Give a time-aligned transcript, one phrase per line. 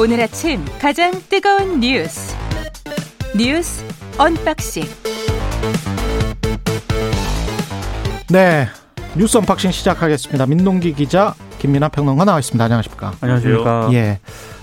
[0.00, 2.36] 오늘 아침 가장 뜨거운 뉴스
[3.36, 3.84] 뉴스
[4.16, 4.84] 언박싱
[8.30, 8.66] 네
[9.16, 10.46] 뉴스 언박싱 시작하겠습니다.
[10.46, 12.62] 민동기 기자 김민아 평론가 나와 있습니다.
[12.62, 13.14] 안녕하십니까?
[13.20, 13.88] 안녕하십니까?
[13.92, 14.20] 예,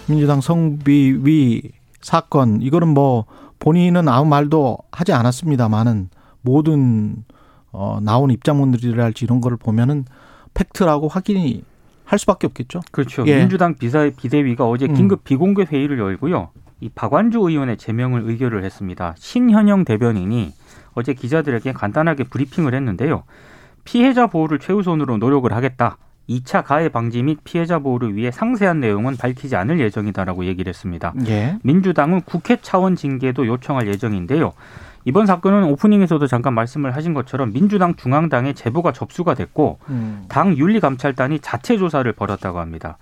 [0.07, 1.63] 민주당 성비위
[2.02, 3.25] 사건 이거는 뭐
[3.59, 6.09] 본인은 아무 말도 하지 않았습니다만은
[6.43, 7.25] 모든
[7.73, 10.05] 어, 나온 입장문들이랄지 이런 거를 보면은
[10.53, 11.63] 팩트라고 확인이
[12.05, 12.82] 할 수밖에 없겠죠.
[12.91, 13.23] 그렇죠.
[13.27, 13.40] 예.
[13.40, 14.94] 민주당 비사 비대위가 어제 음.
[14.94, 16.50] 긴급 비공개 회의를 열고요.
[16.81, 19.16] 이 박완주 의원의 제명을 의결을 했습니다.
[19.18, 20.54] 신현영 대변인이
[20.94, 23.23] 어제 기자들에게 간단하게 브리핑을 했는데요.
[23.84, 25.98] 피해자 보호를 최우선으로 노력을 하겠다.
[26.30, 31.14] 2차 가해 방지 및 피해자 보호를 위해 상세한 내용은 밝히지 않을 예정이다라고 얘기를 했습니다.
[31.28, 31.58] 예.
[31.64, 34.53] 민주당은 국회 차원 징계도 요청할 예정인데요.
[35.05, 40.26] 이번 사건은 오프닝에서도 잠깐 말씀을 하신 것처럼 민주당 중앙당에 제보가 접수가 됐고 음.
[40.28, 42.97] 당 윤리감찰단이 자체 조사를 벌였다고 합니다.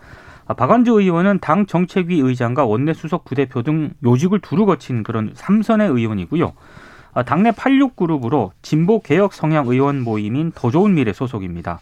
[0.45, 5.89] 아, 박완주 의원은 당 정책위 의장과 원내 수석 부대표 등 요직을 두루 거친 그런 삼선의
[5.89, 6.51] 의원이고요.
[7.13, 11.79] 아, 당내 86그룹으로 진보 개혁 성향 의원 모임인 더 좋은 미래 소속입니다.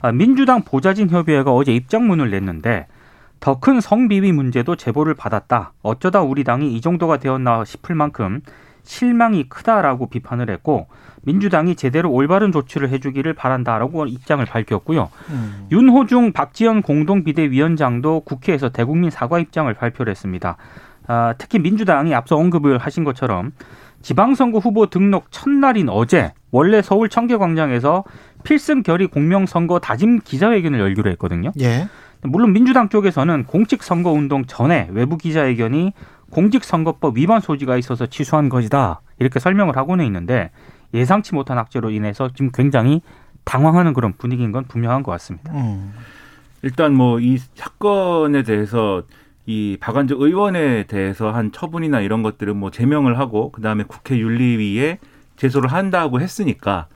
[0.00, 2.86] 아, 민주당 보좌진 협의회가 어제 입장문을 냈는데
[3.40, 5.72] 더 큰 성비위 문제도 제보를 받았다.
[5.82, 8.40] 어쩌다 우리 당이 이 정도가 되었나 싶을 만큼
[8.82, 10.86] 실망이 크다라고 비판을 했고
[11.22, 15.10] 민주당이 제대로 올바른 조치를 해주기를 바란다라고 입장을 밝혔고요.
[15.30, 15.66] 음.
[15.70, 20.56] 윤호중 박지원 공동 비대위원장도 국회에서 대국민 사과 입장을 발표를 했습니다.
[21.06, 23.52] 아, 특히 민주당이 앞서 언급을 하신 것처럼
[24.02, 28.04] 지방선거 후보 등록 첫날인 어제 원래 서울 청계광장에서
[28.44, 31.50] 필승 결의 공명선거 다짐 기자회견을 열기로 했거든요.
[31.60, 31.88] 예.
[32.22, 35.92] 물론 민주당 쪽에서는 공직선거 운동 전에 외부 기자회견이
[36.30, 40.50] 공직선거법 위반 소지가 있어서 취소한 것이다 이렇게 설명을 하고는 있는데
[40.94, 43.02] 예상치 못한 악재로 인해서 지금 굉장히
[43.44, 45.52] 당황하는 그런 분위기인 건 분명한 것 같습니다.
[45.54, 45.92] 음.
[46.62, 49.02] 일단 뭐 이 사건에 대해서
[49.46, 54.98] 이 박완주 의원에 대해서 한 처분이나 이런 것들은 뭐 제명을 하고 그다음에 국회 윤리위에
[55.36, 56.86] 제소를 한다고 했으니까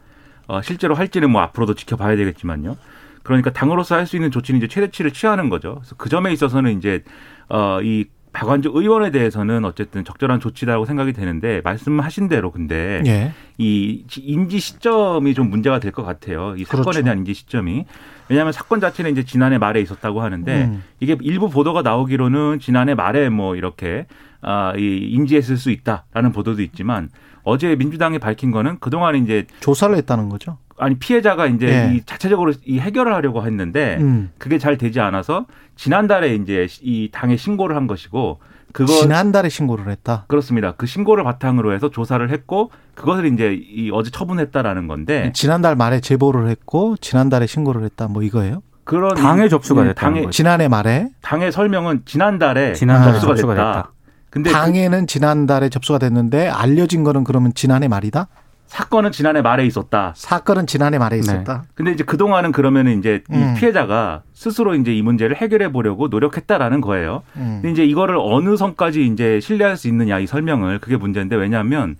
[0.48, 2.76] 어 실제로 할지는 뭐 앞으로도 지켜봐야 되겠지만요.
[3.22, 5.76] 그러니까 당으로서 할 수 있는 조치는 이제 최대치를 취하는 거죠.
[5.76, 7.04] 그래서 그 점에 있어서는 이제
[7.48, 13.32] 어이 박완주 의원에 대해서는 어쨌든 적절한 조치라고 생각이 되는데 말씀하신 대로 근데 예.
[13.58, 16.54] 이 인지 시점이 좀 문제가 될 것 같아요.
[16.56, 17.02] 이 사건에 그렇죠.
[17.02, 17.84] 대한 인지 시점이.
[18.28, 20.82] 왜냐하면 사건 자체는 이제 지난해 말에 있었다고 하는데 음.
[21.00, 24.06] 이게 일부 보도가 나오기로는 지난해 말에 뭐 이렇게
[24.40, 27.10] 아, 이 인지했을 수 있다라는 보도도 있지만
[27.44, 30.56] 어제 민주당이 밝힌 거는 그동안 이제 조사를 했다는 거죠.
[30.82, 31.94] 아니 피해자가 이제 예.
[31.94, 34.30] 이 자체적으로 이 해결을 하려고 했는데 음.
[34.38, 38.40] 그게 잘 되지 않아서 지난달에 이제 이 당에 신고를 한 것이고
[38.72, 40.24] 그거 지난달에 신고를 했다.
[40.26, 40.72] 그렇습니다.
[40.72, 46.48] 그 신고를 바탕으로 해서 조사를 했고 그것을 이제 이 어제 처분했다라는 건데 지난달 말에 제보를
[46.48, 48.08] 했고 지난달에 신고를 했다.
[48.08, 48.62] 뭐 이거예요?
[48.84, 50.30] 그런 당에 접수가 네, 당에 거죠.
[50.30, 53.72] 지난해 말에 당의 설명은 지난달에 지난달에 접수가, 접수가 됐다.
[53.74, 53.92] 됐다.
[54.30, 58.26] 근데 그 당에는 지난달에 접수가 됐는데 알려진 거는 그러면 지난해 말이다.
[58.72, 60.14] 사건은 지난해 말에 있었다.
[60.16, 61.64] 사건은 지난해 말에 있었다.
[61.74, 63.54] 근데 이제 그동안은 그러면은 이제 음.
[63.54, 67.22] 이 피해자가 스스로 이제 이 문제를 해결해 보려고 노력했다라는 거예요.
[67.36, 67.58] 음.
[67.60, 71.96] 근데 이제 이거를 어느 선까지 이제 신뢰할 수 있느냐 이 설명을 그게 문제인데 왜냐하면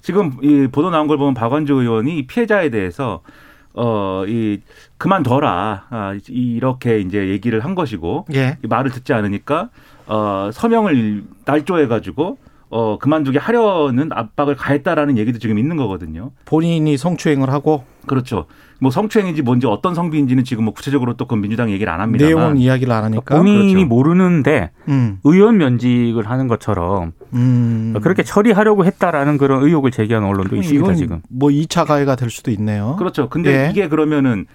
[0.00, 3.20] 지금 이 보도 나온 걸 보면 박원주 의원이 이 피해자에 대해서
[3.74, 4.58] 어 이
[4.98, 8.58] 그만둬라 아, 이렇게 이제 얘기를 한 것이고 예.
[8.64, 9.68] 이 말을 듣지 않으니까
[10.08, 12.38] 어 서명을 날조해 가지고
[12.68, 16.32] 어 그만두게 하려는 압박을 가했다라는 얘기도 지금 있는 거거든요.
[16.44, 18.46] 본인이 성추행을 하고 그렇죠.
[18.80, 22.56] 뭐 성추행인지 뭔지 어떤 성비인지는 지금 뭐 구체적으로 또 그 민주당 얘기를 안 합니다만 내용은
[22.58, 23.36] 이야기를 안 하니까.
[23.36, 23.86] 본인이 그렇죠.
[23.88, 25.18] 모르는데 음.
[25.24, 27.94] 의원 면직을 하는 것처럼 음.
[28.02, 31.22] 그렇게 처리하려고 했다라는 그런 의혹을 제기하는 언론도 있습니다 이건 지금.
[31.28, 32.96] 뭐 2차 가해가 될 수도 있네요.
[32.98, 33.28] 그렇죠.
[33.28, 33.70] 근데 예.
[33.70, 34.46] 이게 그러면은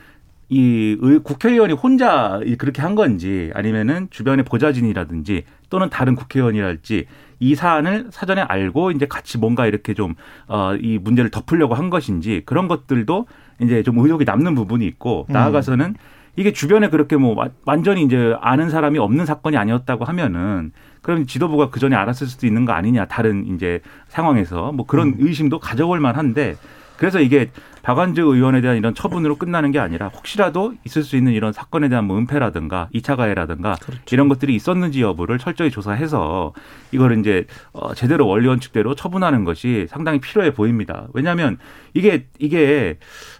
[0.49, 7.05] 이 의- 국회의원이 혼자 이- 그렇게 한 건지 아니면은 주변의 보좌진이라든지 또는 다른 국회의원이랄지
[7.41, 10.15] 이 사안을 사전에 알고 이제 같이 뭔가 이렇게 좀
[10.47, 13.25] 어 이 문제를 덮으려고 한 것인지 그런 것들도
[13.61, 15.33] 이제 좀 의혹이 남는 부분이 있고 음.
[15.33, 15.95] 나아가서는
[16.37, 20.71] 이게 주변에 그렇게 뭐 와- 완전히 이제 아는 사람이 없는 사건이 아니었다고 하면은
[21.01, 25.59] 그럼 지도부가 그 전에 알았을 수도 있는 거 아니냐 다른 이제 상황에서 뭐 그런 의심도
[25.59, 26.55] 가져올 만한데
[26.97, 27.49] 그래서 이게
[27.81, 32.05] 박완주 의원에 대한 이런 처분으로 끝나는 게 아니라 혹시라도 있을 수 있는 이런 사건에 대한
[32.05, 33.75] 뭐 은폐라든가 이차 가해라든가
[34.11, 36.53] 이런 것들이 있었는지 여부를 철저히 조사해서
[36.91, 41.07] 이거를 이제 어 제대로 원리 원칙대로 처분하는 것이 상당히 필요해 보입니다.
[41.13, 41.57] 왜냐하면
[41.93, 42.97] 이게 이게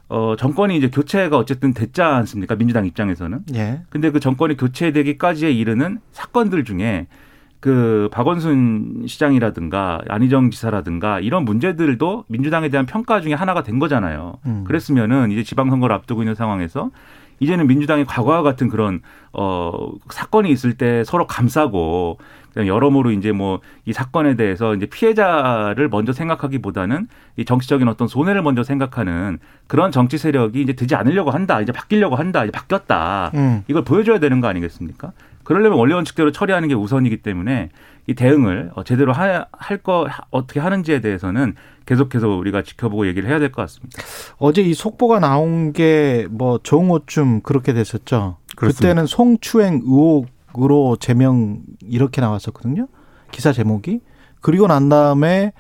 [0.08, 2.56] 어 정권이 이제 교체가 어쨌든 됐지 않습니까?
[2.56, 3.42] 민주당 입장에서는.
[3.56, 3.82] 예.
[3.90, 7.08] 근데 그 정권이 교체되기까지에 이르는 사건들 중에
[7.62, 14.40] 그 박원순 시장이라든가 안희정 지사라든가 이런 문제들도 민주당에 대한 평가 중에 하나가 된 거잖아요.
[14.48, 14.63] 음.
[14.66, 16.90] 그랬으면은 이제 지방선거를 앞두고 있는 상황에서
[17.40, 19.02] 이제는 민주당이 과거와 같은 그런
[19.34, 22.18] 어 사건이 있을 때 서로 감싸고
[22.50, 28.42] 그다음에 여러모로 이제 뭐 이 사건에 대해서 이제 피해자를 먼저 생각하기보다는 이 정치적인 어떤 손해를
[28.44, 31.62] 먼저 생각하는 그런 정치 세력이 이제 되지 않으려고 한다.
[31.62, 32.44] 이제 바뀌려고 한다.
[32.44, 33.31] 이제 바뀌었다.
[33.34, 33.63] 음.
[33.68, 35.12] 이걸 보여줘야 되는 거 아니겠습니까?
[35.51, 37.69] 그러려면 원리 원칙대로 처리하는 게 우선이기 때문에
[38.07, 39.45] 이 대응을 어, 제대로 할
[39.83, 41.56] 거 어떻게 하는지에 대해서는
[41.86, 44.01] 계속해서 우리가 지켜보고 얘기를 해야 될 것 같습니다.
[44.38, 48.38] 어제 이 속보가 나온 게 뭐 정오쯤 그렇게 됐었죠.
[48.56, 48.88] 그렇습니다.
[48.88, 52.88] 그때는 송추행 의혹으로 제명 이렇게 나왔었거든요.
[53.31, 54.00] 기사 제목이.
[54.39, 55.51] 그리고 난 다음에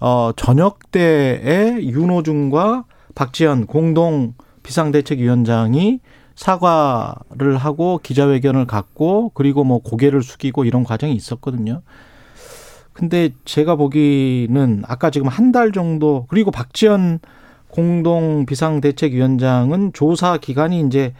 [0.00, 2.84] 어 저녁 때에 윤호중과
[3.14, 6.00] 박지원 공동 비상대책위원장이
[6.34, 11.82] 사과를 하고 기자회견을 갖고 그리고 뭐 고개를 숙이고 이런 과정이 있었거든요.
[12.92, 17.20] 근데 제가 보기는 아까 지금 한 달 정도 그리고 박지원
[17.68, 21.14] 공동 비상대책위원장은 조사 기간이 이제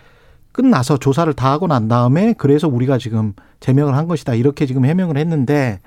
[0.53, 5.17] 끝나서 조사를 다 하고 난 다음에 그래서 우리가 지금 제명을 한 것이다 이렇게 지금 해명을
[5.17, 5.81] 했는데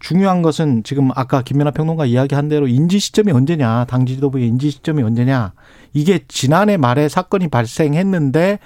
[0.00, 5.02] 중요한 것은 지금 아까 김연아 평론가 이야기한 대로 인지 시점이 언제냐 당 지도부의 인지 시점이
[5.02, 5.52] 언제냐
[5.92, 8.58] 이게 지난해 말에 사건이 발생했는데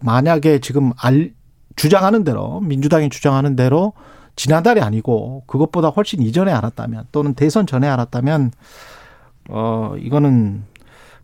[0.00, 1.32] 만약에 지금 알
[1.76, 3.92] 주장하는 대로 민주당이 주장하는 대로
[4.36, 8.52] 지난달이 아니고 그것보다 훨씬 이전에 알았다면 또는 대선 전에 알았다면
[9.50, 10.64] 어 이거는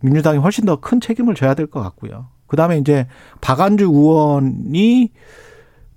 [0.00, 2.27] 민주당이 훨씬 더 큰 책임을 져야 될 것 같고요.
[2.47, 3.06] 그다음에 이제
[3.41, 5.11] 박안주 의원이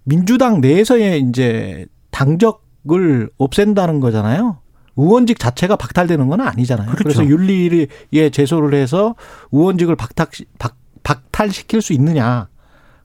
[0.05, 4.57] 민주당 내에서의 이제 당적 을 없앤다는 거잖아요.
[4.95, 6.89] 의원직 자체가 박탈되는 건 아니잖아요.
[6.89, 7.03] 그렇죠.
[7.03, 9.15] 그래서 윤리에 제소를 해서
[9.51, 12.47] 의원직을 박탈, 박, 박탈시킬 수 있느냐.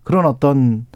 [0.02, 0.86] 그런 어떤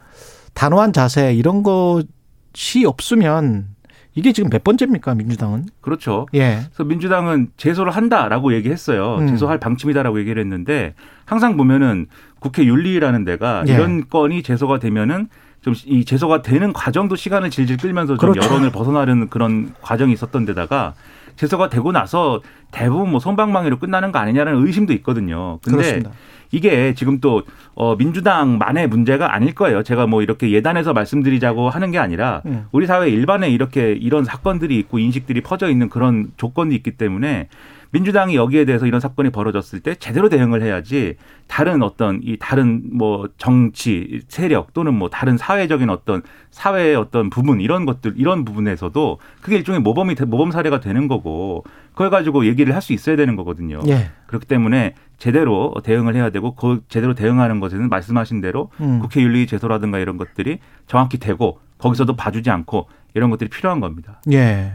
[0.55, 3.77] 단호한 자세 이런 것이 없으면
[4.15, 5.67] 이게 지금 몇 번째입니까 민주당은?
[5.83, 6.27] 그렇죠.
[6.35, 6.63] 예.
[6.65, 9.17] 그래서 민주당은 제소를 한다라고 얘기했어요.
[9.19, 9.29] 음.
[9.29, 10.95] 제소할 방침이다라고 얘기를 했는데
[11.27, 12.07] 항상 보면은
[12.39, 13.75] 국회 윤리라는 데가 예.
[13.75, 15.29] 이런 건이 제소가 되면은
[15.67, 18.49] 좀 이 제소가 되는 과정도 시간을 질질 끌면서 좀 그렇죠.
[18.49, 20.95] 여론을 벗어나려는 그런 과정이 있었던 데다가
[21.35, 22.41] 제소가 되고 나서
[22.71, 25.59] 대부분 뭐 손방망이로 끝나는 거 아니냐는 의심도 있거든요.
[25.63, 26.11] 근데 그렇습니다.
[26.53, 27.43] 이게 지금 또
[27.75, 29.83] 어, 민주당만의 문제가 아닐 거예요.
[29.83, 32.67] 제가 뭐 이렇게 예단해서 말씀드리자고 하는 게 아니라 음.
[32.71, 37.49] 우리 사회 일반에 이렇게 이런 사건들이 있고 인식들이 퍼져 있는 그런 조건이 있기 때문에
[37.91, 41.17] 민주당이 여기에 대해서 이런 사건이 벌어졌을 때 제대로 대응을 해야지
[41.47, 47.61] 다른 어떤 이 다른 뭐 정치 세력 또는 뭐 다른 사회적인 어떤 사회의 어떤 부분
[47.61, 52.75] 이런 것들 이런 부분에서도 그게 일종의 모범이 돼- 모범 사례가 되는 거고 그걸 가지고 얘기를
[52.75, 53.81] 할 수 있어야 되는 거거든요.
[53.89, 54.11] 예.
[54.27, 58.99] 그렇기 때문에 제대로 대응을 해야 되고 그 제대로 대응하는 것에는 말씀하신 대로 음.
[59.01, 64.21] 국회 윤리 제소라든가 이런 것들이 정확히 되고 거기서도 봐주지 않고 이런 것들이 필요한 겁니다.
[64.33, 64.73] 예.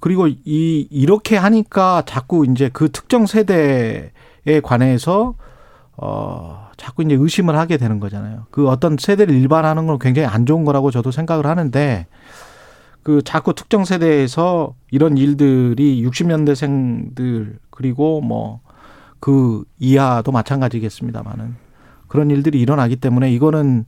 [0.00, 4.10] 그리고 이 이렇게 하니까 자꾸 이제 그 특정 세대에
[4.62, 5.34] 관해서
[5.96, 8.46] 어 자꾸 이제 의심을 하게 되는 거잖아요.
[8.50, 12.06] 그 어떤 세대를 일반하는 건 굉장히 안 좋은 거라고 저도 생각을 하는데
[13.02, 18.60] 그 자꾸 특정 세대에서 이런 일들이 60년대생들 그리고 뭐
[19.20, 21.56] 그 이하도 마찬가지겠습니다만은
[22.06, 23.84] 그런 일들이 일어나기 때문에 이거는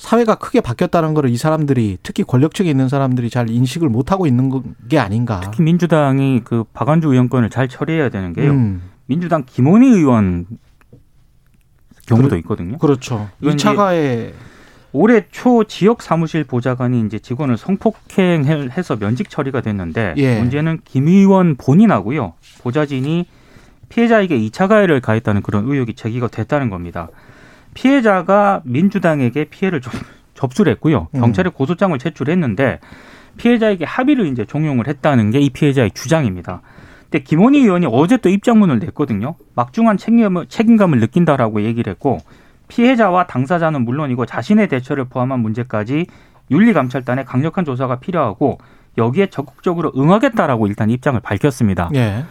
[0.00, 4.50] 사회가 크게 바뀌었다는 거를 이 사람들이 특히 권력층에 있는 사람들이 잘 인식을 못 하고 있는
[4.88, 5.40] 게 아닌가.
[5.40, 8.50] 특히 민주당이 그 박안주 의원권을 잘 처리해야 되는 게요.
[8.50, 10.46] 음, 민주당 김원희 의원
[12.06, 12.78] 경우도 있거든요.
[12.78, 13.28] 그렇죠.
[13.42, 14.32] 이건 2차 가해
[14.92, 20.38] 올해 초 지역 사무실 보좌관이 이제 직원을 성폭행해서 면직 처리가 됐는데 예.
[20.40, 23.26] 문제는 김 의원 본인하고요 보좌진이
[23.90, 27.08] 피해자에게 2차 가해를 가했다는 그런 의혹이 제기가 됐다는 겁니다.
[27.74, 29.92] 피해자가 민주당에게 피해를 접,
[30.34, 31.08] 접수를 했고요.
[31.14, 31.20] 음.
[31.20, 32.80] 경찰에 고소장을 제출했는데
[33.36, 36.62] 피해자에게 합의를 이제 종용을 했다는 게 이 피해자의 주장입니다.
[37.10, 39.34] 근데 김원희 의원이 어제 또 입장문을 냈거든요.
[39.54, 42.18] 막중한 책임을, 책임감을 느낀다라고 얘기를 했고
[42.68, 46.06] 피해자와 당사자는 물론이고 자신의 대처를 포함한 문제까지
[46.50, 48.58] 윤리감찰단의 강력한 조사가 필요하고
[48.98, 51.90] 여기에 적극적으로 응하겠다라고 일단 입장을 밝혔습니다.
[51.94, 52.24] 예.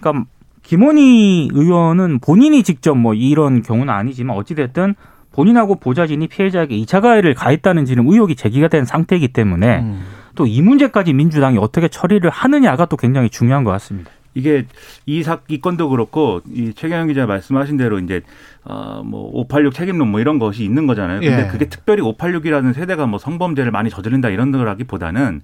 [0.00, 0.26] 그러니까
[0.62, 4.94] 김원희 의원은 본인이 직접 뭐 이런 경우는 아니지만 어찌됐든
[5.32, 10.02] 본인하고 보좌진이 피해자에게 2차 가해를 가했다는 지금 의혹이 제기가 된 상태이기 때문에 음.
[10.34, 14.10] 또이 문제까지 민주당이 어떻게 처리를 하느냐가 또 굉장히 중요한 것 같습니다.
[14.34, 14.64] 이게
[15.06, 18.22] 이 사, 이 건도 그렇고 이 최경영 기자 말씀하신 대로 이제
[18.64, 21.20] 어뭐586 책임론 뭐 이런 것이 있는 거잖아요.
[21.20, 21.46] 근데 예.
[21.48, 25.42] 그게 특별히 586이라는 세대가 뭐 성범죄를 많이 저지른다 이런 거라기보다는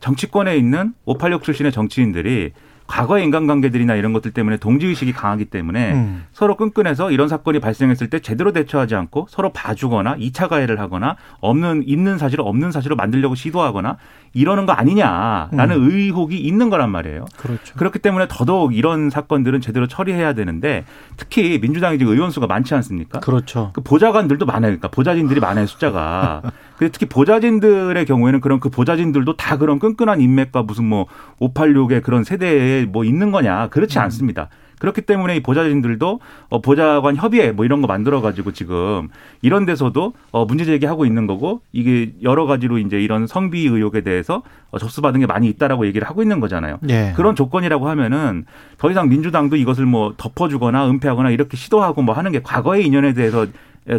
[0.00, 2.52] 정치권에 있는 586 출신의 정치인들이
[2.86, 6.24] 과거의 인간관계들이나 이런 것들 때문에 동지의식이 강하기 때문에 음.
[6.32, 11.84] 서로 끈끈해서 이런 사건이 발생했을 때 제대로 대처하지 않고 서로 봐주거나 2차 가해를 하거나 없는
[11.86, 13.96] 있는 사실을 없는 사실로 만들려고 시도하거나
[14.32, 15.90] 이러는 거 아니냐라는 음.
[15.90, 17.24] 의혹이 있는 거란 말이에요.
[17.38, 17.74] 그렇죠.
[17.76, 20.84] 그렇기 때문에 더더욱 이런 사건들은 제대로 처리해야 되는데
[21.16, 23.20] 특히 민주당이 지금 의원 수가 많지 않습니까?
[23.20, 23.70] 그렇죠.
[23.72, 24.70] 그 보좌관들도 많아요.
[24.72, 26.42] 그러니까 보좌진들이 많아요 숫자가.
[26.76, 31.06] 근데 특히 보좌진들의 경우에는 그런 그 보좌진들도 다 그런 끈끈한 인맥과 무슨 뭐
[31.40, 34.48] 586의 그런 세대 에뭐 있는 거냐 그렇지 않습니다.
[34.78, 39.08] 그렇기 때문에 이 보좌진들도 어 보좌관 협의회 뭐 이런 거 만들어 가지고 지금
[39.40, 44.42] 이런 데서도 어 문제 제기하고 있는 거고 이게 여러 가지로 이제 이런 성비 의혹에 대해서
[44.70, 46.78] 어 접수받은 게 많이 있다라고 얘기를 하고 있는 거잖아요.
[46.90, 47.12] 예.
[47.16, 48.44] 그런 조건이라고 하면은
[48.76, 53.46] 더 이상 민주당도 이것을 뭐 덮어주거나 은폐하거나 이렇게 시도하고 뭐 하는 게 과거의 인연에 대해서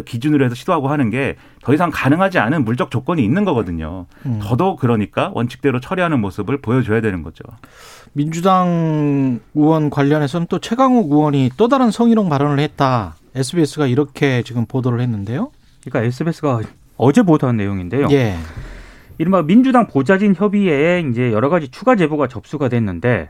[0.04, 1.36] 기준으로 해서 시도하고 하는 게
[1.68, 4.06] 더 이상 가능하지 않은 물적 조건이 있는 거거든요.
[4.24, 4.38] 음.
[4.42, 7.44] 더더욱 그러니까 원칙대로 처리하는 모습을 보여줘야 되는 거죠.
[8.14, 13.16] 민주당 의원 관련해서는 또 최강욱 의원이 또 다른 성희롱 발언을 했다.
[13.34, 15.50] SBS가 이렇게 지금 보도를 했는데요.
[15.84, 16.60] 그러니까 SBS가
[16.96, 18.08] 어제 보도한 내용인데요.
[18.12, 18.36] 예.
[19.18, 23.28] 이른바 민주당 보좌진 협의회에 이제 여러 가지 추가 제보가 접수가 됐는데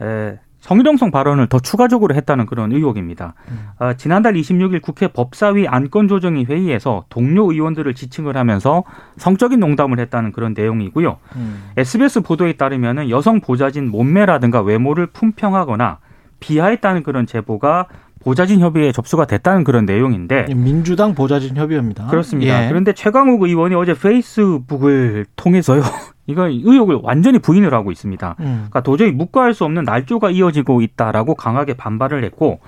[0.00, 3.34] 에, 성희롱성 발언을 더 추가적으로 했다는 그런 의혹입니다.
[3.78, 8.82] 아, 지난달 26일 국회 법사위 안건조정위 회의에서 동료 의원들을 지칭을 하면서
[9.18, 11.18] 성적인 농담을 했다는 그런 내용이고요.
[11.36, 11.64] 음.
[11.76, 15.98] SBS 보도에 따르면 여성 보좌진 몸매라든가 외모를 품평하거나
[16.40, 17.88] 비하했다는 그런 제보가
[18.20, 22.06] 보좌진 협의회에 접수가 됐다는 그런 내용인데 민주당 보좌진 협의회입니다.
[22.06, 22.64] 그렇습니다.
[22.64, 22.68] 예.
[22.68, 25.82] 그런데 최강욱 의원이 어제 페이스북을 통해서요.
[26.26, 28.36] 이거 의혹을 완전히 부인을 하고 있습니다.
[28.40, 28.44] 음.
[28.44, 32.60] 그러니까 도저히 묵과할 수 없는 날조가 이어지고 있다라고 강하게 반발을 했고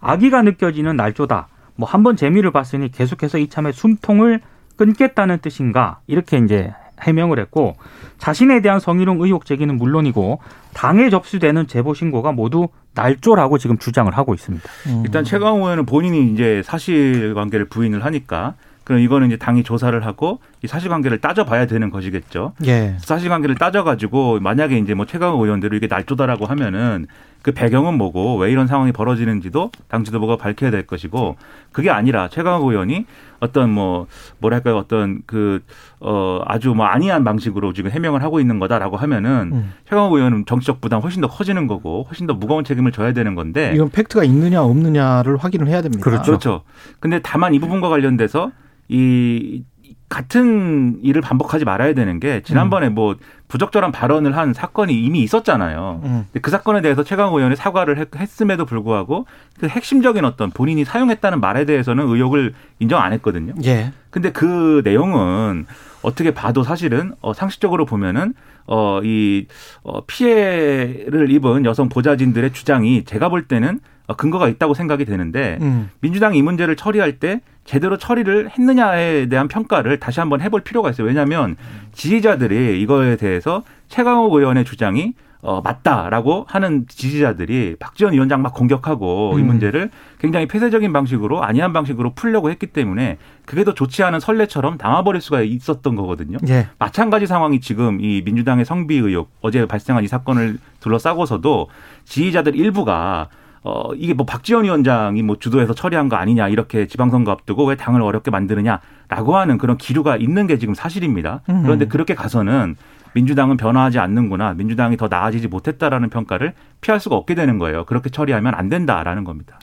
[0.00, 1.48] 악의가 느껴지는 날조다.
[1.76, 4.40] 뭐 한 번 재미를 봤으니 계속해서 이참에 숨통을
[4.76, 7.74] 끊겠다는 뜻인가 이렇게 이제 해명을 했고
[8.18, 10.38] 자신에 대한 성희롱 의혹 제기는 물론이고
[10.74, 14.64] 당에 접수되는 제보 신고가 모두 날조라고 지금 주장을 하고 있습니다.
[14.86, 15.02] 음.
[15.04, 18.54] 일단 최강욱 의원은 본인이 이제 사실관계를 부인을 하니까
[18.84, 22.52] 그럼 이거는 이제 당이 조사를 하고 이 사실관계를 따져봐야 되는 것이겠죠.
[22.66, 22.96] 예.
[23.00, 27.06] 사실관계를 따져가지고 만약에 이제 뭐 최강욱 의원대로 이게 날조다라고 하면은
[27.42, 31.36] 그 배경은 뭐고 왜 이런 상황이 벌어지는지도 당 지도부가 밝혀야 될 것이고
[31.72, 33.04] 그게 아니라 최강욱 의원이
[33.40, 34.06] 어떤 뭐
[34.38, 35.60] 뭐랄까요 어떤 그
[36.06, 39.72] 어 아주 뭐 안이한 방식으로 지금 해명을 하고 있는 거다라고 하면은 음.
[39.88, 43.72] 최강욱 의원은 정치적 부담 훨씬 더 커지는 거고 훨씬 더 무거운 책임을 져야 되는 건데
[43.74, 46.04] 이건 팩트가 있느냐 없느냐를 확인을 해야 됩니다.
[46.04, 46.60] 그렇죠.
[47.00, 48.52] 근데 다만 이 부분과 관련돼서
[48.88, 49.64] 이
[50.08, 53.16] 같은 일을 반복하지 말아야 되는 게 지난번에 뭐
[53.48, 56.00] 부적절한 발언을 한 사건이 이미 있었잖아요.
[56.04, 56.26] 음.
[56.30, 59.26] 근데 그 사건에 대해서 최강욱 의원이 사과를 했- 했음에도 불구하고
[59.58, 63.54] 그 핵심적인 어떤 본인이 사용했다는 말에 대해서는 의혹을 인정 안 했거든요.
[63.64, 63.92] 예.
[64.10, 65.66] 근데 그 내용은
[66.02, 68.34] 어떻게 봐도 사실은 어 상식적으로 보면은
[68.66, 69.46] 어 이
[69.82, 73.80] 어 피해를 입은 여성 보좌진들의 주장이 제가 볼 때는 어,
[74.12, 75.90] 근거가 있다고 생각이 되는데 음.
[76.00, 81.06] 민주당이 이 문제를 처리할 때 제대로 처리를 했느냐에 대한 평가를 다시 한번 해볼 필요가 있어요.
[81.06, 81.56] 왜냐하면
[81.92, 89.42] 지지자들이 이거에 대해서 최강욱 의원의 주장이 어, 맞다라고 하는 지지자들이 박지원 위원장 막 공격하고 이
[89.42, 89.46] 음.
[89.46, 95.20] 문제를 굉장히 폐쇄적인 방식으로 아니한 방식으로 풀려고 했기 때문에 그게 더 좋지 않은 선례처럼 남아버릴
[95.20, 96.38] 수가 있었던 거거든요.
[96.48, 96.68] 예.
[96.78, 101.68] 마찬가지 상황이 지금 이 민주당의 성비 의혹 어제 발생한 이 사건을 둘러싸고서도
[102.06, 103.28] 지지자들 일부가
[103.64, 108.02] 어 이게 뭐 박지원 위원장이 뭐 주도해서 처리한 거 아니냐 이렇게 지방선거 앞두고 왜 당을
[108.02, 111.40] 어렵게 만드느냐라고 하는 그런 기류가 있는 게 지금 사실입니다.
[111.48, 111.62] 음.
[111.62, 112.76] 그런데 그렇게 가서는
[113.14, 117.84] 민주당은 변화하지 않는구나, 민주당이 더 나아지지 못했다라는 평가를 피할 수가 없게 되는 거예요.
[117.84, 119.58] 그렇게 처리하면 안 된다라는 겁니다.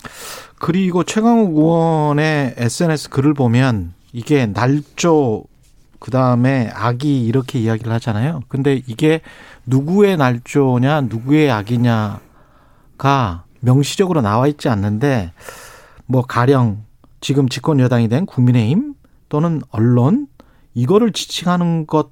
[0.58, 5.43] 그리고 최강욱 의원의 SNS 글을 보면 이게 날조
[6.00, 8.41] 그 다음에 악이 이렇게 이야기를 하잖아요.
[8.48, 9.22] 근데 이게
[9.67, 15.32] 누구의 날조냐, 누구의 악이냐가 명시적으로 나와 있지 않는데
[16.06, 16.84] 뭐 가령
[17.22, 18.96] 지금 집권 여당이 된 국민의힘
[19.30, 20.27] 또는 언론
[20.74, 22.12] 이거를 지칭하는 것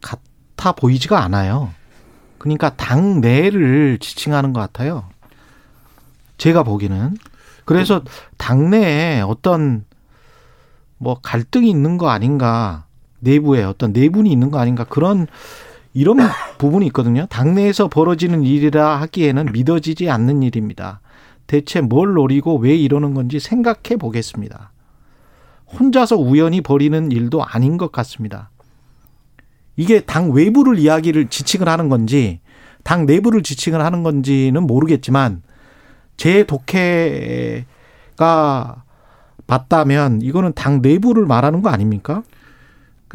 [0.00, 1.72] 같아 보이지가 않아요.
[2.38, 5.08] 그러니까 당 내를 지칭하는 것 같아요.
[6.38, 7.16] 제가 보기는
[7.64, 8.02] 그래서
[8.36, 9.84] 당내에 어떤
[10.98, 12.86] 뭐 갈등이 있는 거 아닌가
[13.20, 15.26] 내부에 어떤 내분이 있는 거 아닌가 그런
[15.96, 16.18] 이런
[16.58, 17.26] 부분이 있거든요.
[17.30, 21.00] 당내에서 벌어지는 일이라 하기에는 믿어지지 않는 일입니다.
[21.46, 24.72] 대체 뭘 노리고 왜 이러는 건지 생각해 보겠습니다.
[25.66, 28.50] 혼자서 우연히 벌이는 일도 아닌 것 같습니다.
[29.76, 32.40] 이게 당 외부를 이야기를 지칭을 하는 건지
[32.82, 35.42] 당 내부를 지칭을 하는 건지는 모르겠지만
[36.18, 37.64] 제 독해가
[39.46, 42.22] 맞다면 이거는 당 내부를 말하는 거 아닙니까?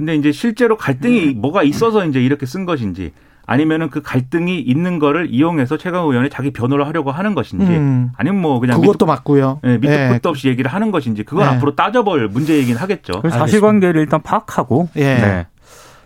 [0.02, 3.12] 근데 이제 실제로 갈등이 뭐가 있어서 이제 이렇게 쓴 것인지
[3.46, 8.10] 아니면은 그 갈등이 있는 거를 이용해서 최강 의원이 자기 변호를 하려고 하는 것인지 음.
[8.18, 9.60] 아니면 뭐 그냥 그것도 맞고요.
[9.64, 10.10] 예, 밑도 예.
[10.12, 11.56] 끝도 없이 얘기를 하는 것인지 그건 네.
[11.56, 13.22] 앞으로 따져볼 문제이긴 하겠죠.
[13.22, 15.02] 그 사실관계를 일단 파악하고 예.
[15.04, 15.48] 네.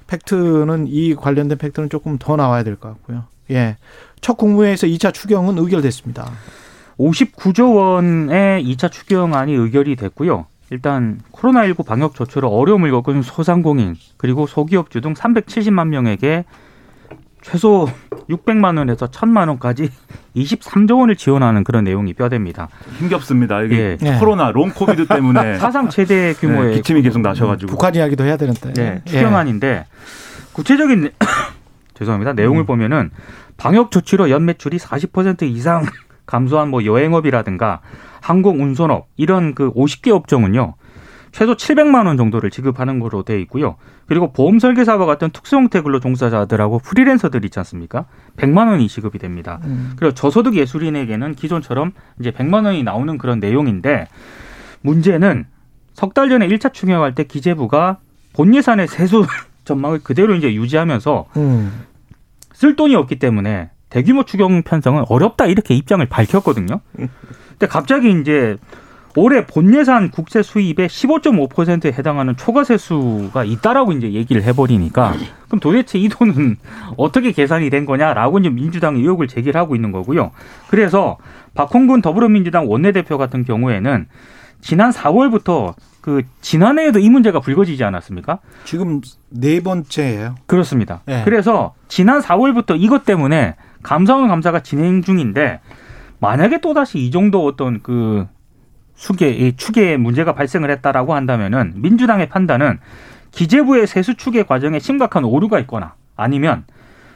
[0.08, 3.24] 팩트는 이 관련된 팩트는 조금 더 나와야 될 것 같고요.
[3.52, 3.78] 예.
[4.20, 6.30] 첫 국무회의에서 2차 추경은 의결됐습니다.
[7.00, 10.48] 59조 원의 2차 추경안이 의결이 됐고요.
[10.72, 16.46] 일단 코로나19 방역 조치로 어려움을 겪은 소상공인 그리고 소기업주 등 370만 명에게
[17.42, 17.88] 최소
[18.30, 19.92] 600만 원에서 1000만 원까지
[20.36, 22.70] 23조 원을 지원하는 그런 내용이 뼈대입니다.
[22.98, 23.62] 힘겹습니다.
[23.62, 24.14] 이게 예.
[24.20, 28.74] 코로나 long COVID 때문에 사상 최대 규모의 네, 기침이 계속 나셔가지고 북한 이야기도 해야 되는데.
[28.74, 29.10] 네, 예.
[29.10, 29.86] 추경안인데
[30.54, 31.12] 구체적인 내-
[31.94, 32.34] 죄송합니다.
[32.34, 32.66] 내용을 음.
[32.66, 33.12] 보면은
[33.58, 35.86] 방역 조치로 연 매출이 40% 이상
[36.26, 37.82] 감소한 뭐 여행업이라든가
[38.22, 40.76] 항공 운송업 이런 그 50개 업종은요.
[41.32, 43.76] 최소 700만 원 정도를 지급하는 거로 돼 있고요.
[44.08, 48.06] 그리고 보험 설계사와 같은 특수 형태 근로 종사자들하고 프리랜서들 있지 않습니까?
[48.38, 49.60] 100만 원이 지급이 됩니다.
[49.66, 49.94] 음.
[49.98, 51.92] 그리고 저소득 예술인에게는 기존처럼
[52.22, 54.08] 이제 100만 원이 나오는 그런 내용인데
[54.82, 55.46] 문제는
[55.94, 57.98] 석 달 전에 1차 추경할 때 기재부가
[58.34, 59.26] 본 예산의 세수
[59.66, 61.84] 전망을 그대로 이제 유지하면서 음.
[62.54, 66.82] 쓸 돈이 없기 때문에 대규모 추경 편성은 어렵다 이렇게 입장을 밝혔거든요.
[66.98, 68.58] 근데 갑자기 이제
[69.16, 75.14] 올해 본 예산 국세 수입의 15.5%에 해당하는 초과세수가 있다라고 이제 얘기를 해버리니까
[75.48, 76.58] 그럼 도대체 이 돈은
[76.98, 80.32] 어떻게 계산이 된 거냐라고 이제 민주당이 의혹을 제기를 하고 있는 거고요.
[80.68, 81.18] 그래서
[81.54, 84.08] 박홍근 더불어민주당 원내대표 같은 경우에는
[84.60, 88.40] 지난 4월부터 그 지난해에도 이 문제가 불거지지 않았습니까?
[88.66, 89.00] 지금
[89.30, 90.36] 네 번째예요.
[90.48, 91.02] 그렇습니다.
[91.06, 91.22] 네.
[91.24, 95.60] 그래서 지난 4월부터 이것 때문에 감사원 감사가 진행 중인데
[96.20, 98.26] 만약에 또다시 이 정도 어떤 그
[98.96, 102.80] 수계, 이 추계에 문제가 발생을 했다라고 한다면은 민주당의 판단은
[103.32, 106.64] 기재부의 세수 추계 과정에 심각한 오류가 있거나 아니면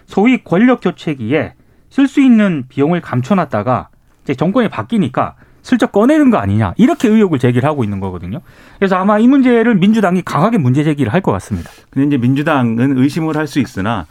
[0.05, 1.53] 소위 권력 교체기에
[1.89, 3.89] 쓸 수 있는 비용을 감춰놨다가
[4.23, 8.41] 이제 정권이 바뀌니까 슬쩍 꺼내는 거 아니냐 이렇게 의혹을 제기를 하고 있는 거거든요.
[8.77, 11.71] 그래서 아마 이 문제를 민주당이 강하게 문제 제기를 할 것 같습니다.
[11.89, 14.05] 근데 이제 민주당은 의심을 할 수 있으나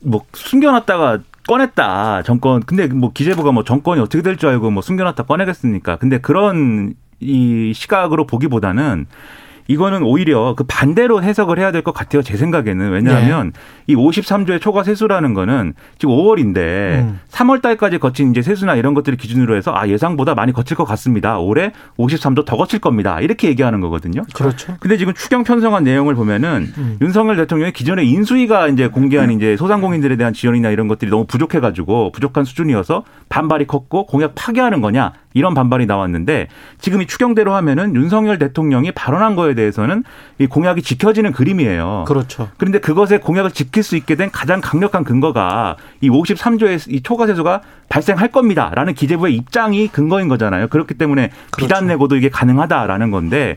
[0.00, 5.24] 뭐 숨겨놨다가 꺼냈다 정권 근데 뭐 기재부가 뭐 정권이 어떻게 될 줄 알고 뭐 숨겨놨다
[5.24, 5.96] 꺼내겠습니까?
[5.96, 9.06] 근데 그런 이 시각으로 보기보다는
[9.68, 12.22] 이거는 오히려 그 반대로 해석을 해야 될 것 같아요.
[12.22, 12.90] 제 생각에는.
[12.90, 13.52] 왜냐하면
[13.86, 17.20] 이 53조의 초과 세수라는 거는 지금 5월인데 음.
[17.30, 21.38] 3월 달까지 거친 이제 세수나 이런 것들을 기준으로 해서 아, 예상보다 많이 거칠 것 같습니다.
[21.38, 23.20] 올해 53조 더 거칠 겁니다.
[23.20, 24.22] 이렇게 얘기하는 거거든요.
[24.34, 24.74] 그렇죠.
[24.80, 26.98] 근데 지금 추경 편성한 내용을 보면은 음.
[27.00, 32.10] 윤석열 대통령이 기존에 인수위가 이제 공개한 이제 소상공인들에 대한 지원이나 이런 것들이 너무 부족해 가지고
[32.12, 36.48] 부족한 수준이어서 반발이 컸고 공약 파기하는 거냐 이런 반발이 나왔는데
[36.80, 40.04] 지금 이 추경대로 하면은 윤석열 대통령이 발언한 거에 대해서는
[40.38, 42.04] 이 공약이 지켜지는 그림이에요.
[42.06, 42.48] 그렇죠.
[42.56, 47.60] 그런데 그것의 공약을 지킬 수 있게 된 가장 강력한 근거가 이 53조의 이 초과 세수가
[47.88, 50.68] 발생할 겁니다라는 기재부의 입장이 근거인 거잖아요.
[50.68, 51.66] 그렇기 때문에 그렇죠.
[51.66, 53.56] 비단 내고도 이게 가능하다라는 건데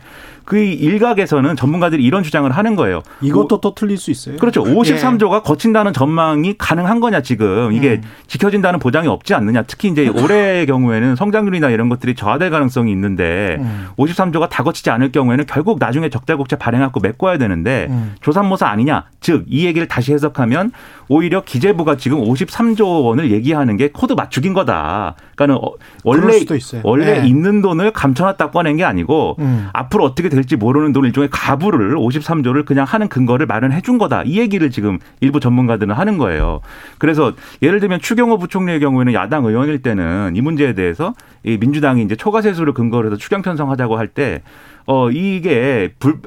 [0.51, 3.03] 그 일각에서는 전문가들이 이런 주장을 하는 거예요.
[3.21, 4.35] 이것도 또 틀릴 수 있어요.
[4.35, 4.65] 그렇죠.
[4.67, 4.73] 예.
[4.73, 8.09] 53조가 거친다는 전망이 가능한 거냐 지금 이게 음.
[8.27, 9.63] 지켜진다는 보장이 없지 않느냐.
[9.63, 13.87] 특히 이제 올해의 경우에는 성장률이나 이런 것들이 저하될 가능성이 있는데 음.
[13.97, 18.15] 53조가 다 거치지 않을 경우에는 결국 나중에 적자국채 발행하고 메꿔야 되는데 음.
[18.19, 19.05] 조삼모사 아니냐.
[19.21, 20.73] 즉 이 얘기를 다시 해석하면
[21.07, 25.15] 오히려 기재부가 지금 53조 원을 얘기하는 게 코드 맞추기인 거다.
[25.35, 25.71] 그러니까는 어,
[26.03, 26.39] 원래.
[26.83, 27.27] 원래 예.
[27.27, 29.69] 있는 돈을 감춰놨다 꺼낸 게 아니고 음.
[29.73, 34.23] 앞으로 어떻게 될지 모르는 돈 일종의 가불을 53조를 그냥 하는 근거를 마련해 준 거다.
[34.23, 36.61] 이 얘기를 지금 일부 전문가들은 하는 거예요.
[36.97, 42.15] 그래서 예를 들면 추경호 부총리의 경우에는 야당 의원일 때는 이 문제에 대해서 이 민주당이 이제
[42.15, 44.41] 초과세수를 근거로 해서 추경 편성하자고 할 때
[44.85, 46.19] 어, 이게 불,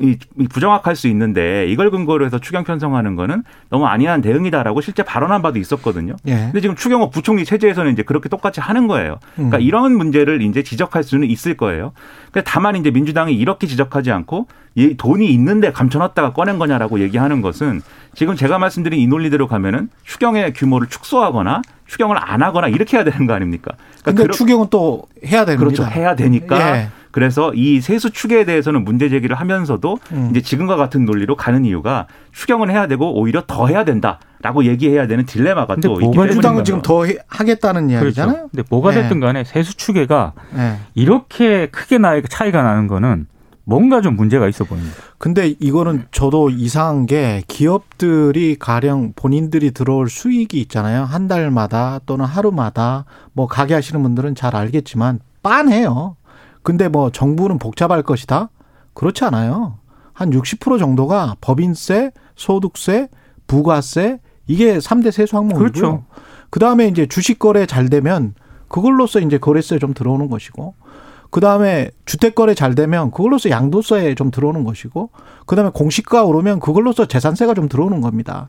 [0.49, 5.59] 부정확할 수 있는데 이걸 근거로 해서 추경 편성하는 거는 너무 안이한 대응이다라고 실제 발언한 바도
[5.59, 6.17] 있었거든요.
[6.27, 6.35] 예.
[6.37, 9.19] 근데 지금 추경호 부총리 체제에서는 이제 그렇게 똑같이 하는 거예요.
[9.35, 9.63] 그러니까 음.
[9.63, 11.93] 이런 문제를 이제 지적할 수는 있을 거예요.
[12.31, 17.81] 그러니까 다만 이제 민주당이 이렇게 지적하지 않고 이 돈이 있는데 감춰놨다가 꺼낸 거냐라고 얘기하는 것은
[18.15, 23.27] 지금 제가 말씀드린 이 논리대로 가면은 추경의 규모를 축소하거나 추경을 안 하거나 이렇게 해야 되는
[23.27, 23.73] 거 아닙니까?
[24.03, 25.65] 그러니까 근데 추경은 또 해야 됩니다.
[25.65, 25.85] 그렇죠.
[25.85, 26.79] 해야 되니까.
[26.79, 26.89] 예.
[27.15, 30.29] 그래서 이 세수 추계에 대해서는 문제 제기를 하면서도 음.
[30.33, 35.25] 이제 지금과 같은 논리로 가는 이유가 추경은 해야 되고 오히려 더 해야 된다라고 얘기해야 되는
[35.25, 36.65] 딜레마가 또 있기 민주당은 거죠.
[36.65, 38.35] 지금 더 해- 하겠다는 이야기잖아요.
[38.35, 38.49] 그렇죠.
[38.51, 39.03] 근데 뭐가 예.
[39.03, 40.79] 됐든 간에 세수 추계가 예.
[40.97, 43.29] 이렇게 크게 나 차이가 나는 거는
[43.63, 44.97] 뭔가 좀 문제가 있어 보입니다.
[45.19, 51.05] 근데 이거는 저도 이상한 게 기업들이 가령 본인들이 들어올 수익이 있잖아요.
[51.05, 56.17] 한 달마다 또는 하루마다 뭐 가게 하시는 분들은 잘 알겠지만 빤해요.
[56.65, 58.51] 근데 뭐 정부는 복잡할 것이다?
[58.95, 59.79] 그렇지 않아요.
[60.13, 63.09] 한 60% 정도가 법인세, 소득세,
[63.47, 65.71] 부가세 이게 3대 세수 항목이고요.
[65.71, 66.05] 그렇죠.
[66.51, 68.35] 그다음에 이제 주식 거래 잘 되면
[68.69, 70.75] 그걸로써 이제 거래세 좀 들어오는 것이고
[71.31, 75.11] 그다음에 주택 거래 잘 되면 그걸로써 양도세 좀 들어오는 것이고
[75.47, 78.49] 그다음에 공시가 오르면 그걸로써 재산세가 좀 들어오는 겁니다.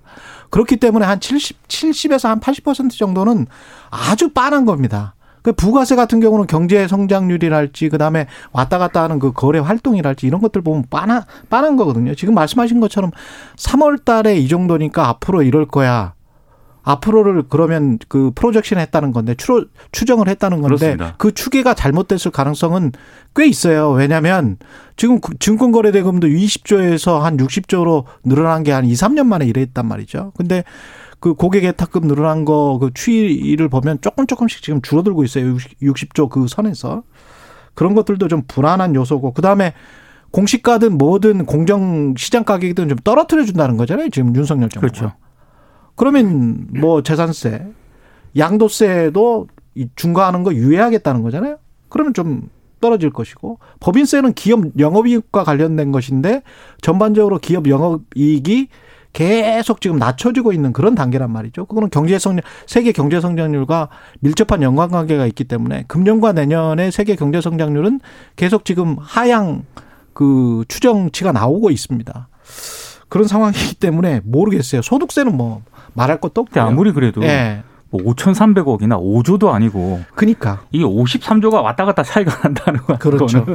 [0.51, 3.47] 그렇기 때문에 한 70, 70에서 한 80% 정도는
[3.89, 5.15] 아주 빠른 겁니다.
[5.45, 10.63] 그 부가세 같은 경우는 경제 성장률이랄지 그다음에 왔다 갔다 하는 그 거래 활동이랄지 이런 것들
[10.63, 12.15] 보면 빠나 빠른 거거든요.
[12.15, 13.11] 지금 말씀하신 것처럼
[13.55, 16.15] 3월 달에 이 정도니까 앞으로 이럴 거야.
[16.81, 21.15] 앞으로를 그러면 그 프로젝션 했다는 건데 추, 추정을 했다는 건데 그렇습니다.
[21.19, 22.93] 그 추계가 잘못됐을 가능성은
[23.35, 23.91] 꽤 있어요.
[23.91, 24.57] 왜냐하면
[24.97, 30.31] 지금 그 증권거래대금도 20조에서 한 60조로 늘어난 게 한 2, 3년 만에 이랬단 말이죠.
[30.35, 30.63] 근데
[31.19, 35.55] 그 고객 예탁금 늘어난 거 그 추이를 보면 조금 조금씩 지금 줄어들고 있어요.
[35.81, 37.03] 60조 그 선에서.
[37.73, 39.73] 그런 것들도 좀 불안한 요소고 그다음에
[40.31, 44.09] 공시가든 뭐든 공정 시장 가격이든 좀 떨어뜨려 준다는 거잖아요.
[44.09, 44.91] 지금 윤석열 정부가.
[44.91, 45.15] 그렇죠.
[45.95, 47.67] 그러면 뭐 재산세,
[48.37, 51.57] 양도세도 이 중과하는 거 유예하겠다는 거잖아요.
[51.89, 52.49] 그러면 좀
[52.81, 56.43] 떨어질 것이고 법인세는 기업 영업이익과 관련된 것인데
[56.81, 58.67] 전반적으로 기업 영업이익이
[59.15, 61.65] 계속 지금 낮춰지고 있는 그런 단계란 말이죠.
[61.65, 63.87] 그거는 경제 성장 세계 경제 성장률과
[64.19, 68.01] 밀접한 연관 관계가 있기 때문에 금년과 내년의 세계 경제 성장률은
[68.35, 69.63] 계속 지금 하향
[70.11, 72.27] 그 추정치가 나오고 있습니다.
[73.07, 74.81] 그런 상황이기 때문에 모르겠어요.
[74.81, 75.61] 소득세는 뭐
[75.93, 76.65] 말할 것도 없고요.
[76.65, 77.63] 아무리 그래도 예.
[77.91, 83.45] 뭐 5,300억이나 5조도 아니고 그니까 이게 53조가 왔다 갔다 차이가 난다는 거는 그렇죠.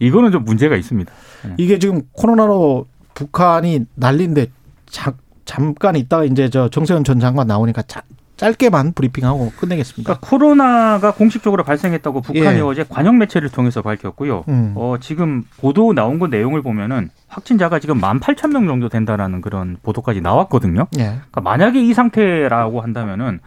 [0.00, 1.12] 이거는 좀 문제가 있습니다.
[1.58, 4.55] 이게 지금 코로나로 북한이 난린데
[4.88, 8.02] 자, 잠깐 있다가 이제 저 정세현 전 장관 나오니까 자,
[8.36, 10.02] 짧게만 브리핑하고 끝내겠습니다.
[10.12, 12.60] 그러니까 코로나가 공식적으로 발생했다고 북한이 예.
[12.60, 14.44] 어제 관영 매체를 통해서 밝혔고요.
[14.48, 14.72] 음.
[14.76, 20.86] 어, 지금 보도 나온 거 내용을 보면은 확진자가 지금 18,000명 정도 된다라는 그런 보도까지 나왔거든요.
[20.98, 21.04] 예.
[21.04, 23.40] 그러니까 만약에 이 상태라고 한다면은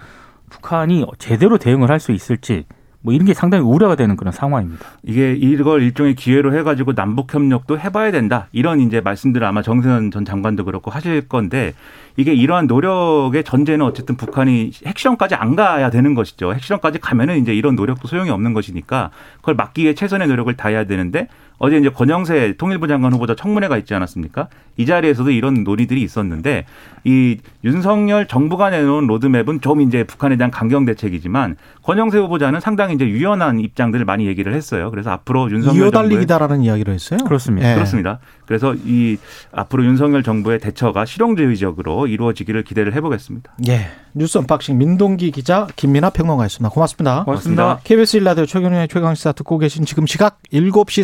[0.49, 2.65] 북한이 제대로 대응을 할 수 있을지
[3.02, 4.86] 뭐 이런 게 상당히 우려가 되는 그런 상황입니다.
[5.04, 10.26] 이게 이걸 일종의 기회로 해가지고 남북 협력도 해봐야 된다 이런 이제 말씀들을 아마 정세현 전
[10.26, 11.74] 장관도 그렇고 하실 건데
[12.18, 16.54] 이게 이러한 노력의 전제는 어쨌든 북한이 핵실험까지 안 가야 되는 것이죠.
[16.54, 21.30] 핵실험까지 가면은 이제 이런 노력도 소용이 없는 것이니까 그걸 막기 위해 최선의 노력을 다해야 되는데
[21.60, 24.48] 어제 이제 권영세 통일부 장관 후보자 청문회가 있지 않았습니까?
[24.78, 26.65] 이 자리에서도 이런 논의들이 있었는데
[27.04, 33.08] 이 윤석열 정부가 내놓은 로드맵은 좀 이제 북한에 대한 강경 대책이지만 권영세 후보자는 상당히 이제
[33.08, 34.89] 유연한 입장들을 많이 얘기를 했어요.
[34.89, 37.19] 그래서 앞으로 윤석열 이어달리기다라는 이야기를 했어요.
[37.26, 37.72] 그렇습니다.
[37.72, 37.76] 예.
[37.76, 38.19] 그렇습니다.
[38.50, 39.18] 그래서 이
[39.52, 43.54] 앞으로 윤석열 정부의 대처가 실용주의적으로 이루어지기를 기대를 해보겠습니다.
[43.68, 43.92] 예.
[44.16, 46.74] 뉴스 언박싱 민동기 기자 김민아 평론가였습니다.
[46.74, 47.26] 고맙습니다.
[47.26, 47.80] 고맙습니다.
[47.84, 51.04] KBS 일라디오 최경영의 최강시사 듣고 계신 지금 시각 7시